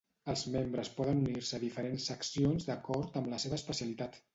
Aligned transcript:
Els 0.31 0.45
membres 0.55 0.89
poden 1.01 1.21
unir-se 1.27 1.59
a 1.59 1.61
diferents 1.67 2.11
seccions 2.13 2.69
d'acord 2.71 3.23
amb 3.23 3.35
la 3.37 3.45
seva 3.47 3.63
especialitat. 3.65 4.25